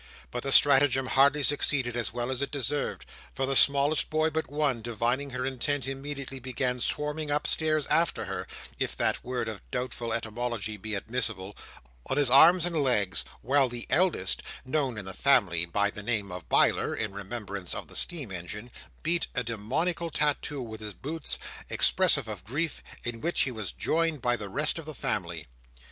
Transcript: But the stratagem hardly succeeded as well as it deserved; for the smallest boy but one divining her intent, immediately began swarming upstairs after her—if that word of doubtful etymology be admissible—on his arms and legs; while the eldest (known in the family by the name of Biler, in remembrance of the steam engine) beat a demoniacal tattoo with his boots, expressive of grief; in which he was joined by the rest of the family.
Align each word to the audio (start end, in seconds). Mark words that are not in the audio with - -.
But 0.31 0.41
the 0.41 0.51
stratagem 0.51 1.05
hardly 1.05 1.43
succeeded 1.43 1.95
as 1.95 2.11
well 2.11 2.31
as 2.31 2.41
it 2.41 2.49
deserved; 2.49 3.05
for 3.35 3.45
the 3.45 3.55
smallest 3.55 4.09
boy 4.09 4.31
but 4.31 4.49
one 4.51 4.81
divining 4.81 5.29
her 5.29 5.45
intent, 5.45 5.87
immediately 5.87 6.39
began 6.39 6.79
swarming 6.79 7.29
upstairs 7.29 7.85
after 7.85 8.25
her—if 8.25 8.97
that 8.97 9.23
word 9.23 9.47
of 9.47 9.61
doubtful 9.69 10.11
etymology 10.11 10.75
be 10.75 10.95
admissible—on 10.95 12.17
his 12.17 12.31
arms 12.31 12.65
and 12.65 12.77
legs; 12.81 13.23
while 13.43 13.69
the 13.69 13.85
eldest 13.91 14.41
(known 14.65 14.97
in 14.97 15.05
the 15.05 15.13
family 15.13 15.67
by 15.67 15.91
the 15.91 16.01
name 16.01 16.31
of 16.31 16.49
Biler, 16.49 16.95
in 16.97 17.13
remembrance 17.13 17.75
of 17.75 17.87
the 17.87 17.95
steam 17.95 18.31
engine) 18.31 18.71
beat 19.03 19.27
a 19.35 19.43
demoniacal 19.43 20.09
tattoo 20.09 20.63
with 20.63 20.81
his 20.81 20.95
boots, 20.95 21.37
expressive 21.69 22.27
of 22.27 22.43
grief; 22.43 22.81
in 23.03 23.21
which 23.21 23.41
he 23.41 23.51
was 23.51 23.71
joined 23.71 24.19
by 24.19 24.35
the 24.35 24.49
rest 24.49 24.79
of 24.79 24.85
the 24.85 24.95
family. 24.95 25.45